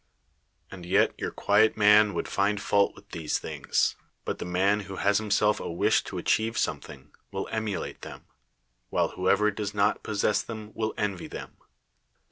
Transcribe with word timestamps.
And 0.71 0.83
yet 0.83 1.13
your 1.19 1.29
quiet 1.29 1.77
man 1.77 2.15
would 2.15 2.27
find 2.27 2.59
fault 2.59 2.95
with 2.95 3.09
these 3.09 3.37
things; 3.37 3.95
but 4.25 4.39
the 4.39 4.45
32 4.45 4.53
PERICLES 4.53 4.53
man 4.53 4.79
who 4.87 4.95
has 4.95 5.17
himself 5.19 5.59
a 5.59 5.69
wish 5.71 6.03
to 6.05 6.17
achieve 6.17 6.57
some 6.57 6.79
thing, 6.81 7.11
will 7.29 7.47
emulate 7.51 8.01
them; 8.01 8.25
while 8.89 9.09
whoever 9.09 9.51
does 9.51 9.75
not 9.75 10.01
possess 10.01 10.41
them 10.41 10.71
will 10.73 10.95
envy 10.97 11.27
them. 11.27 11.55